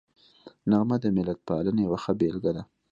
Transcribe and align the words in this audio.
نغمه 0.69 0.97
د 1.03 1.05
ملتپالنې 1.17 1.81
یوه 1.85 1.97
ښه 2.03 2.11
بېلګه 2.19 2.51
ده 2.55 2.63